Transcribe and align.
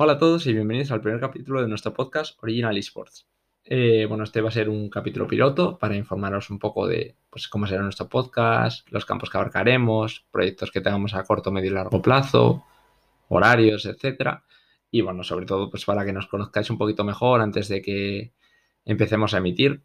Hola 0.00 0.12
a 0.12 0.18
todos 0.18 0.46
y 0.46 0.52
bienvenidos 0.52 0.92
al 0.92 1.00
primer 1.00 1.18
capítulo 1.18 1.60
de 1.60 1.66
nuestro 1.66 1.92
podcast 1.92 2.40
Original 2.44 2.78
Esports. 2.78 3.26
Eh, 3.64 4.06
bueno, 4.08 4.22
este 4.22 4.40
va 4.40 4.48
a 4.48 4.52
ser 4.52 4.68
un 4.68 4.88
capítulo 4.88 5.26
piloto 5.26 5.76
para 5.76 5.96
informaros 5.96 6.50
un 6.50 6.60
poco 6.60 6.86
de 6.86 7.16
pues, 7.28 7.48
cómo 7.48 7.66
será 7.66 7.82
nuestro 7.82 8.08
podcast, 8.08 8.88
los 8.92 9.04
campos 9.04 9.28
que 9.28 9.38
abarcaremos, 9.38 10.24
proyectos 10.30 10.70
que 10.70 10.80
tengamos 10.80 11.14
a 11.14 11.24
corto, 11.24 11.50
medio 11.50 11.72
y 11.72 11.74
largo 11.74 12.00
plazo, 12.00 12.64
horarios, 13.26 13.86
etcétera. 13.86 14.44
Y 14.88 15.00
bueno, 15.00 15.24
sobre 15.24 15.46
todo 15.46 15.68
pues 15.68 15.84
para 15.84 16.04
que 16.04 16.12
nos 16.12 16.28
conozcáis 16.28 16.70
un 16.70 16.78
poquito 16.78 17.02
mejor 17.02 17.40
antes 17.40 17.66
de 17.66 17.82
que 17.82 18.32
empecemos 18.84 19.34
a 19.34 19.38
emitir. 19.38 19.82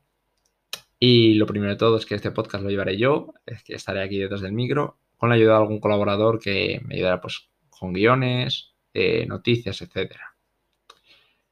Y 0.99 1.33
lo 1.33 1.47
primero 1.47 1.71
de 1.71 1.79
todo 1.79 1.97
es 1.97 2.05
que 2.05 2.13
este 2.13 2.29
podcast 2.29 2.63
lo 2.63 2.69
llevaré 2.69 2.99
yo, 2.99 3.33
es 3.47 3.63
que 3.63 3.73
estaré 3.73 4.03
aquí 4.03 4.19
detrás 4.19 4.41
del 4.41 4.53
micro, 4.53 4.99
con 5.17 5.29
la 5.29 5.35
ayuda 5.37 5.53
de 5.53 5.61
algún 5.61 5.79
colaborador 5.79 6.37
que 6.37 6.81
me 6.85 6.97
ayudará 6.97 7.19
pues 7.19 7.49
con 7.71 7.93
guiones, 7.93 8.72
eh, 8.93 9.25
noticias, 9.25 9.81
etcétera. 9.81 10.35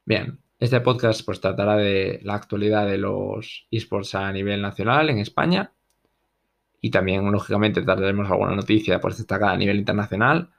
Bien, 0.05 0.39
este 0.59 0.81
podcast 0.81 1.25
pues 1.25 1.41
tratará 1.41 1.75
de 1.75 2.20
la 2.23 2.35
actualidad 2.35 2.88
de 2.88 2.98
los 2.98 3.67
esports 3.71 4.15
a 4.15 4.31
nivel 4.31 4.61
nacional 4.61 5.09
en 5.09 5.20
España 5.20 5.73
y 6.81 6.91
también 6.91 7.31
lógicamente 7.31 7.81
trataremos 7.81 8.29
alguna 8.29 8.55
noticia 8.55 8.99
pues 8.99 9.17
destacada 9.17 9.53
a 9.53 9.57
nivel 9.57 9.77
internacional, 9.77 10.49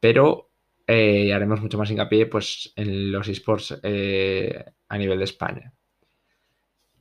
pero 0.00 0.50
eh, 0.86 1.32
haremos 1.32 1.60
mucho 1.60 1.78
más 1.78 1.90
hincapié 1.90 2.26
pues 2.26 2.72
en 2.76 3.12
los 3.12 3.28
esports 3.28 3.78
eh, 3.82 4.64
a 4.88 4.98
nivel 4.98 5.18
de 5.18 5.24
España. 5.24 5.72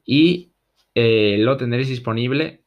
Y 0.05 0.51
lo 0.95 1.57
tendréis 1.57 1.89
disponible 1.89 2.63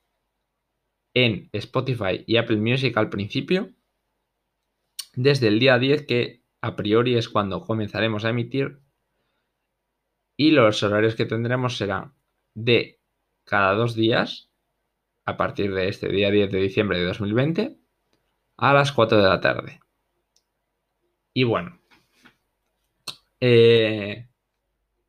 en 1.14 1.48
Spotify 1.52 2.22
y 2.26 2.36
Apple 2.36 2.58
Music 2.58 2.96
al 2.96 3.10
principio, 3.10 3.70
desde 5.14 5.48
el 5.48 5.58
día 5.58 5.78
10 5.78 6.06
que 6.06 6.39
a 6.60 6.76
priori 6.76 7.16
es 7.16 7.28
cuando 7.28 7.62
comenzaremos 7.62 8.24
a 8.24 8.30
emitir 8.30 8.80
y 10.36 10.52
los 10.52 10.82
horarios 10.82 11.14
que 11.14 11.26
tendremos 11.26 11.76
serán 11.76 12.14
de 12.54 13.00
cada 13.44 13.74
dos 13.74 13.94
días, 13.94 14.50
a 15.24 15.36
partir 15.36 15.74
de 15.74 15.88
este 15.88 16.08
día 16.08 16.30
10 16.30 16.50
de 16.50 16.58
diciembre 16.60 16.98
de 16.98 17.04
2020, 17.04 17.76
a 18.56 18.72
las 18.72 18.92
4 18.92 19.18
de 19.18 19.28
la 19.28 19.40
tarde. 19.40 19.80
Y 21.34 21.44
bueno, 21.44 21.80
eh, 23.40 24.28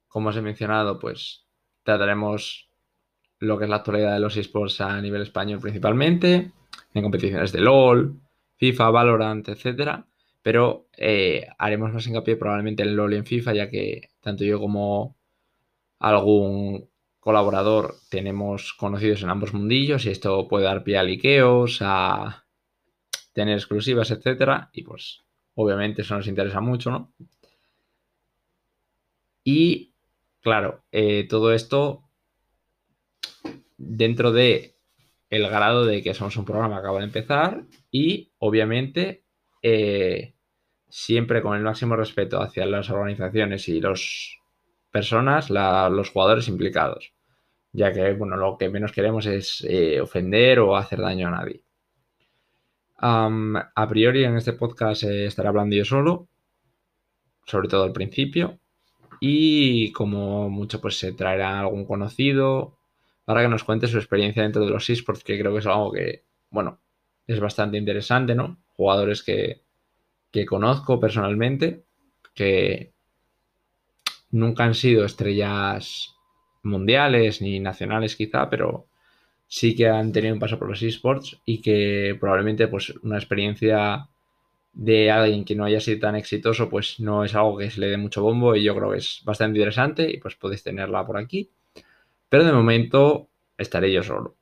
como 0.07 0.29
os 0.29 0.37
he 0.37 0.41
mencionado, 0.41 0.99
pues 0.99 1.45
trataremos 1.83 2.69
lo 3.39 3.57
que 3.57 3.65
es 3.65 3.69
la 3.69 3.77
actualidad 3.77 4.13
de 4.13 4.19
los 4.19 4.37
esports 4.37 4.81
a 4.81 5.01
nivel 5.01 5.21
español 5.21 5.59
principalmente, 5.59 6.51
en 6.93 7.03
competiciones 7.03 7.51
de 7.51 7.61
LOL, 7.61 8.19
FIFA, 8.57 8.89
Valorant, 8.89 9.47
etc. 9.49 10.03
Pero 10.41 10.87
eh, 10.97 11.47
haremos 11.57 11.93
más 11.93 12.07
hincapié 12.07 12.35
probablemente 12.35 12.83
en 12.83 12.95
LOL 12.95 13.13
y 13.13 13.17
en 13.17 13.25
FIFA, 13.25 13.53
ya 13.53 13.69
que 13.69 14.09
tanto 14.21 14.43
yo 14.43 14.59
como 14.59 15.15
algún 15.99 16.89
colaborador 17.19 17.95
tenemos 18.09 18.73
conocidos 18.73 19.21
en 19.21 19.29
ambos 19.29 19.53
mundillos 19.53 20.05
y 20.05 20.09
esto 20.09 20.47
puede 20.47 20.65
dar 20.65 20.83
pie 20.83 20.97
a 20.97 21.03
liqueos, 21.03 21.79
a 21.81 22.45
tener 23.33 23.55
exclusivas, 23.55 24.09
etcétera. 24.11 24.69
Y 24.73 24.83
pues 24.83 25.23
obviamente 25.55 26.01
eso 26.01 26.15
nos 26.15 26.27
interesa 26.27 26.61
mucho, 26.61 26.89
¿no? 26.89 27.13
Y 29.43 29.93
claro, 30.41 30.83
eh, 30.91 31.27
todo 31.29 31.53
esto 31.53 32.03
dentro 33.77 34.31
de 34.31 34.75
el 35.29 35.47
grado 35.47 35.85
de 35.85 36.03
que 36.03 36.13
somos 36.13 36.35
un 36.37 36.45
programa 36.45 36.75
que 36.75 36.79
acaba 36.79 36.99
de 36.99 37.05
empezar 37.05 37.63
y 37.89 38.31
obviamente 38.37 39.23
eh, 39.61 40.33
siempre 40.89 41.41
con 41.41 41.57
el 41.57 41.63
máximo 41.63 41.95
respeto 41.95 42.41
hacia 42.41 42.65
las 42.65 42.89
organizaciones 42.89 43.67
y 43.69 43.79
los 43.79 44.39
personas, 44.91 45.49
los 45.49 46.09
jugadores 46.09 46.47
implicados, 46.47 47.13
ya 47.71 47.93
que 47.93 48.13
bueno, 48.13 48.35
lo 48.35 48.57
que 48.57 48.69
menos 48.69 48.91
queremos 48.91 49.25
es 49.25 49.65
eh, 49.67 50.01
ofender 50.01 50.59
o 50.59 50.75
hacer 50.75 50.99
daño 50.99 51.29
a 51.29 51.31
nadie. 51.31 51.63
a 52.97 53.87
priori 53.89 54.23
en 54.25 54.37
este 54.37 54.53
podcast 54.53 55.03
eh, 55.03 55.25
estaré 55.25 55.47
hablando 55.49 55.75
yo 55.75 55.85
solo, 55.85 56.27
sobre 57.45 57.67
todo 57.67 57.83
al 57.83 57.93
principio, 57.93 58.59
y 59.19 59.91
como 59.93 60.49
mucho 60.49 60.81
pues 60.81 60.97
se 60.99 61.13
traerá 61.13 61.59
algún 61.59 61.85
conocido 61.85 62.77
para 63.23 63.41
que 63.41 63.47
nos 63.47 63.63
cuente 63.63 63.87
su 63.87 63.97
experiencia 63.97 64.43
dentro 64.43 64.65
de 64.65 64.71
los 64.71 64.89
esports, 64.89 65.23
que 65.23 65.39
creo 65.39 65.53
que 65.53 65.59
es 65.59 65.67
algo 65.67 65.91
que, 65.91 66.25
bueno, 66.49 66.79
es 67.27 67.39
bastante 67.39 67.77
interesante, 67.77 68.35
¿no? 68.35 68.60
Jugadores 68.75 69.23
que, 69.23 69.61
que 70.31 70.45
conozco 70.45 70.99
personalmente, 70.99 71.83
que 72.33 72.93
nunca 74.31 74.63
han 74.63 74.75
sido 74.75 75.05
estrellas 75.05 76.15
mundiales 76.63 77.41
ni 77.41 77.59
nacionales 77.59 78.15
quizá, 78.15 78.49
pero 78.49 78.87
sí 79.47 79.75
que 79.75 79.87
han 79.89 80.11
tenido 80.11 80.33
un 80.33 80.39
paso 80.39 80.57
por 80.57 80.69
los 80.69 80.81
esports 80.81 81.41
y 81.45 81.61
que 81.61 82.15
probablemente 82.19 82.67
pues 82.67 82.89
una 83.03 83.17
experiencia 83.17 84.07
de 84.73 85.11
alguien 85.11 85.43
que 85.43 85.55
no 85.55 85.65
haya 85.65 85.81
sido 85.81 85.99
tan 85.99 86.15
exitoso 86.15 86.69
pues 86.69 86.99
no 86.99 87.25
es 87.25 87.35
algo 87.35 87.57
que 87.57 87.69
se 87.69 87.81
le 87.81 87.87
dé 87.87 87.97
mucho 87.97 88.23
bombo 88.23 88.55
y 88.55 88.63
yo 88.63 88.75
creo 88.75 88.91
que 88.91 88.99
es 88.99 89.21
bastante 89.25 89.59
interesante 89.59 90.09
y 90.09 90.17
pues 90.19 90.35
podéis 90.35 90.63
tenerla 90.63 91.05
por 91.05 91.17
aquí. 91.17 91.49
Pero 92.29 92.45
de 92.45 92.53
momento 92.53 93.29
estaré 93.57 93.91
yo 93.91 94.03
solo. 94.03 94.37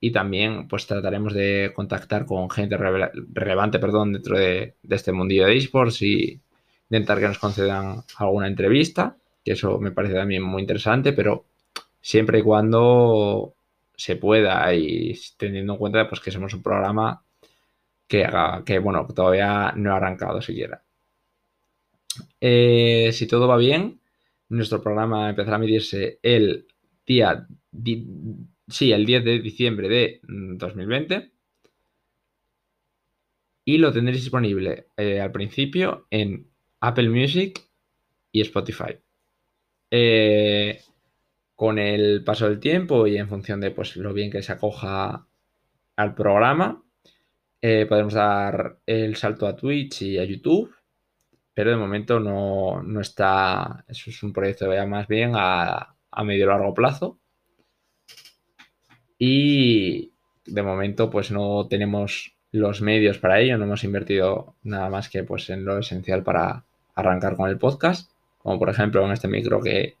Y 0.00 0.12
también 0.12 0.68
pues 0.68 0.86
trataremos 0.86 1.34
de 1.34 1.72
contactar 1.74 2.24
con 2.24 2.48
gente 2.50 2.76
relevante 2.76 3.78
perdón, 3.78 4.12
dentro 4.12 4.38
de, 4.38 4.76
este 4.88 5.12
mundillo 5.12 5.46
de 5.46 5.56
esports 5.56 6.02
y 6.02 6.40
intentar 6.90 7.18
que 7.18 7.26
nos 7.26 7.38
concedan 7.38 8.04
alguna 8.16 8.46
entrevista, 8.46 9.16
que 9.44 9.52
eso 9.52 9.78
me 9.78 9.90
parece 9.90 10.14
también 10.14 10.42
muy 10.42 10.62
interesante, 10.62 11.12
pero 11.12 11.46
siempre 12.00 12.38
y 12.38 12.42
cuando 12.42 13.54
se 13.96 14.16
pueda 14.16 14.72
y 14.74 15.18
teniendo 15.36 15.72
en 15.72 15.78
cuenta 15.78 16.08
pues, 16.08 16.20
que 16.20 16.30
somos 16.30 16.54
un 16.54 16.62
programa 16.62 17.22
que, 18.06 18.24
haga, 18.24 18.64
que 18.64 18.78
bueno, 18.78 19.06
todavía 19.14 19.72
no 19.76 19.92
ha 19.92 19.96
arrancado 19.96 20.40
siquiera. 20.40 20.82
Eh, 22.40 23.10
si 23.12 23.26
todo 23.26 23.48
va 23.48 23.56
bien, 23.56 24.00
nuestro 24.48 24.82
programa 24.82 25.30
empezará 25.30 25.56
a 25.56 25.60
medirse 25.60 26.18
el 26.22 26.66
día, 27.06 27.46
sí, 28.68 28.92
el 28.92 29.06
10 29.06 29.24
de 29.24 29.38
diciembre 29.40 29.88
de 29.88 30.20
2020 30.22 31.18
mm, 31.18 31.22
y 33.64 33.78
lo 33.78 33.92
tendréis 33.92 34.22
disponible 34.22 34.88
eh, 34.96 35.20
al 35.20 35.30
principio 35.30 36.06
en 36.10 36.50
Apple 36.80 37.10
Music 37.10 37.60
y 38.32 38.40
Spotify. 38.40 38.98
Eh, 39.90 40.80
con 41.54 41.78
el 41.78 42.22
paso 42.24 42.48
del 42.48 42.60
tiempo 42.60 43.06
y 43.06 43.18
en 43.18 43.28
función 43.28 43.60
de 43.60 43.70
pues, 43.70 43.96
lo 43.96 44.12
bien 44.14 44.30
que 44.30 44.42
se 44.42 44.52
acoja 44.52 45.26
al 45.96 46.14
programa, 46.14 46.82
eh, 47.60 47.84
podemos 47.86 48.14
dar 48.14 48.78
el 48.86 49.16
salto 49.16 49.46
a 49.46 49.56
Twitch 49.56 50.02
y 50.02 50.18
a 50.18 50.24
YouTube, 50.24 50.74
pero 51.52 51.70
de 51.70 51.76
momento 51.76 52.20
no, 52.20 53.00
está, 53.00 53.84
eso 53.88 54.10
es 54.10 54.22
un 54.22 54.32
proyecto 54.32 54.66
más 54.86 55.08
bien 55.08 55.32
a, 55.34 55.96
a 56.10 56.24
medio 56.24 56.46
largo 56.46 56.72
plazo. 56.72 57.18
Y 59.18 60.12
de 60.46 60.62
momento 60.62 61.10
pues 61.10 61.30
no 61.30 61.66
tenemos 61.68 62.34
los 62.52 62.80
medios 62.80 63.18
para 63.18 63.40
ello, 63.40 63.58
no 63.58 63.64
hemos 63.64 63.84
invertido 63.84 64.54
nada 64.62 64.88
más 64.88 65.08
que 65.08 65.24
pues 65.24 65.50
en 65.50 65.64
lo 65.64 65.78
esencial 65.78 66.22
para 66.22 66.64
arrancar 66.94 67.36
con 67.36 67.48
el 67.48 67.58
podcast, 67.58 68.10
como 68.38 68.58
por 68.58 68.70
ejemplo 68.70 69.04
en 69.04 69.12
este 69.12 69.28
micro 69.28 69.60
que 69.60 69.94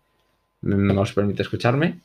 nos 0.62 1.12
permite 1.12 1.42
escucharme. 1.42 2.00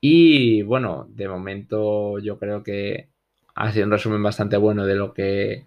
Y 0.00 0.62
bueno, 0.62 1.08
de 1.10 1.28
momento 1.28 2.18
yo 2.18 2.38
creo 2.38 2.62
que 2.62 3.08
ha 3.54 3.72
sido 3.72 3.86
un 3.86 3.92
resumen 3.92 4.22
bastante 4.22 4.56
bueno 4.56 4.86
de 4.86 4.94
lo 4.94 5.12
que 5.12 5.66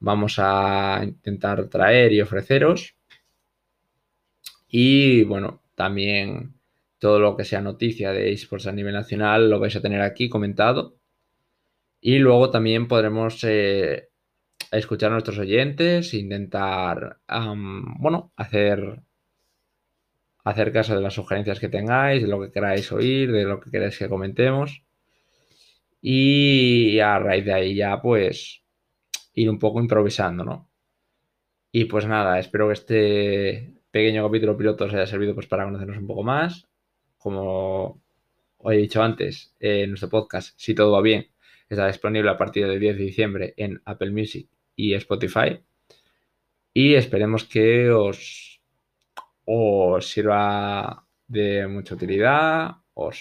vamos 0.00 0.36
a 0.38 1.00
intentar 1.02 1.68
traer 1.68 2.12
y 2.12 2.20
ofreceros. 2.22 2.94
Y 4.68 5.24
bueno, 5.24 5.60
también 5.74 6.55
todo 6.98 7.18
lo 7.20 7.36
que 7.36 7.44
sea 7.44 7.60
noticia 7.60 8.12
de 8.12 8.32
esports 8.32 8.66
a 8.66 8.72
nivel 8.72 8.94
nacional 8.94 9.50
lo 9.50 9.60
vais 9.60 9.76
a 9.76 9.82
tener 9.82 10.00
aquí 10.00 10.28
comentado. 10.28 10.96
Y 12.00 12.18
luego 12.18 12.50
también 12.50 12.88
podremos 12.88 13.42
eh, 13.44 14.10
escuchar 14.70 15.10
a 15.10 15.14
nuestros 15.14 15.38
oyentes, 15.38 16.14
intentar, 16.14 17.18
bueno, 17.98 18.32
hacer, 18.36 19.02
hacer 20.44 20.72
caso 20.72 20.94
de 20.94 21.00
las 21.00 21.14
sugerencias 21.14 21.60
que 21.60 21.68
tengáis, 21.68 22.22
de 22.22 22.28
lo 22.28 22.40
que 22.40 22.52
queráis 22.52 22.90
oír, 22.92 23.32
de 23.32 23.44
lo 23.44 23.60
que 23.60 23.70
queráis 23.70 23.98
que 23.98 24.08
comentemos. 24.08 24.82
Y 26.00 26.98
a 27.00 27.18
raíz 27.18 27.44
de 27.44 27.52
ahí 27.54 27.74
ya, 27.74 28.00
pues, 28.00 28.62
ir 29.34 29.50
un 29.50 29.58
poco 29.58 29.80
improvisando, 29.80 30.44
¿no? 30.44 30.70
Y 31.72 31.84
pues 31.84 32.06
nada, 32.06 32.38
espero 32.38 32.68
que 32.68 32.72
este 32.72 33.74
pequeño 33.90 34.24
capítulo 34.24 34.56
piloto 34.56 34.84
os 34.84 34.94
haya 34.94 35.06
servido 35.06 35.34
pues 35.34 35.46
para 35.46 35.64
conocernos 35.64 35.98
un 35.98 36.06
poco 36.06 36.22
más. 36.22 36.66
Como 37.26 38.00
os 38.58 38.72
he 38.72 38.76
dicho 38.76 39.02
antes, 39.02 39.52
en 39.58 39.88
nuestro 39.90 40.08
podcast, 40.08 40.54
si 40.56 40.76
todo 40.76 40.92
va 40.92 41.00
bien, 41.02 41.26
está 41.68 41.88
disponible 41.88 42.30
a 42.30 42.36
partir 42.36 42.68
del 42.68 42.78
10 42.78 42.96
de 42.98 43.02
diciembre 43.02 43.54
en 43.56 43.82
Apple 43.84 44.12
Music 44.12 44.48
y 44.76 44.94
Spotify. 44.94 45.58
y 46.72 46.94
esperemos 46.94 47.42
que 47.42 47.90
os, 47.90 48.60
os 49.44 50.06
sirva 50.06 51.04
de 51.26 51.66
mucha 51.66 51.96
utilidad. 51.96 52.76
Os, 52.94 53.18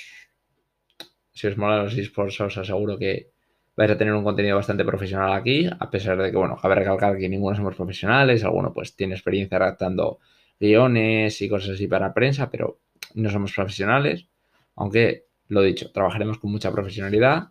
si 1.32 1.48
os 1.48 1.58
mola 1.58 1.82
los 1.82 1.98
esports, 1.98 2.40
os 2.42 2.58
aseguro 2.60 3.00
que 3.00 3.32
vais 3.76 3.90
a 3.90 3.98
tener 3.98 4.14
un 4.14 4.24
contenido 4.24 4.58
bastante 4.58 4.86
profesional 4.86 5.34
aquí, 5.34 5.68
a 5.68 5.90
pesar 5.90 6.22
de 6.22 6.30
que, 6.30 6.38
bueno, 6.38 6.58
cabe 6.62 6.76
recalcar 6.76 7.18
que 7.18 7.28
ninguno 7.28 7.56
somos 7.56 7.76
profesionales, 7.76 8.44
alguno 8.44 8.72
pues 8.72 8.96
tiene 8.96 9.16
experiencia 9.16 9.58
redactando 9.58 10.20
guiones 10.60 11.42
y 11.42 11.50
cosas 11.50 11.72
así 11.72 11.88
para 11.88 12.14
prensa, 12.14 12.52
pero 12.52 12.86
no 13.16 13.30
somos 13.30 13.54
profesionales, 13.54 14.28
aunque, 14.76 15.26
lo 15.48 15.62
dicho, 15.62 15.92
trabajaremos 15.92 16.38
con 16.38 16.52
mucha 16.52 16.72
profesionalidad 16.72 17.50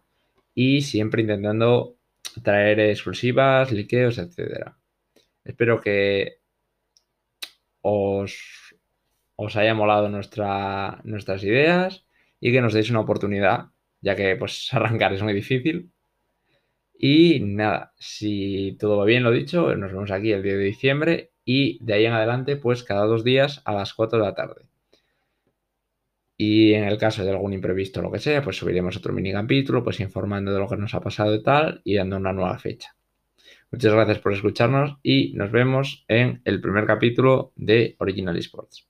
y 0.55 0.83
siempre 0.83 1.23
intentando 1.23 1.97
traer 2.43 2.81
exclusivas, 2.81 3.73
liqueos, 3.73 4.19
etcétera. 4.19 4.77
Espero 5.45 5.81
que 5.81 6.39
os, 7.83 8.75
os 9.37 9.57
haya 9.57 9.75
molado 9.75 10.09
nuestra, 10.09 11.01
nuestras 11.05 11.43
ideas 11.45 12.07
y 12.41 12.53
que 12.53 12.61
nos 12.61 12.75
deis 12.75 12.91
una 12.91 13.01
oportunidad, 13.01 13.67
ya 14.01 14.17
que 14.17 14.37
pues 14.37 14.69
arrancar 14.73 15.13
es 15.13 15.23
muy 15.23 15.33
difícil. 15.33 15.91
Y 16.97 17.41
nada, 17.41 17.93
si 17.99 18.77
todo 18.79 18.99
va 18.99 19.05
bien, 19.05 19.25
lo 19.25 19.31
dicho, 19.33 19.75
nos 19.77 19.93
vemos 19.93 20.11
aquí 20.11 20.33
el 20.33 20.43
día 20.43 20.55
de 20.55 20.65
diciembre 20.65 21.33
y 21.45 21.85
de 21.85 21.95
ahí 21.95 22.07
en 22.07 22.13
adelante, 22.13 22.57
pues 22.57 22.85
cada 22.85 23.05
dos 23.05 23.25
días 23.25 23.61
a 23.65 23.73
las 23.73 23.93
4 23.95 24.19
de 24.19 24.25
la 24.25 24.35
tarde. 24.35 24.67
Y 26.37 26.73
en 26.75 26.85
el 26.85 26.99
caso 26.99 27.25
de 27.25 27.31
algún 27.31 27.53
imprevisto 27.53 28.01
o 28.01 28.03
lo 28.03 28.11
que 28.11 28.19
sea, 28.19 28.43
pues 28.43 28.57
subiremos 28.57 28.97
otro 28.97 29.13
mini 29.13 29.33
capítulo, 29.33 29.85
pues 29.85 30.01
informando 30.01 30.53
de 30.53 30.59
lo 30.59 30.69
que 30.69 30.77
nos 30.77 30.95
ha 30.95 31.01
pasado 31.01 31.35
y 31.35 31.43
tal, 31.43 31.81
y 31.85 31.95
dando 31.95 32.17
una 32.17 32.33
nueva 32.33 32.59
fecha. 32.59 32.97
Muchas 33.71 33.93
gracias 33.93 34.19
por 34.19 34.33
escucharnos 34.33 34.99
y 35.03 35.33
nos 35.35 35.51
vemos 35.51 36.05
en 36.09 36.43
el 36.45 36.61
primer 36.61 36.87
capítulo 36.87 37.53
de 37.57 37.97
Original 37.99 38.37
Esports. 38.37 38.87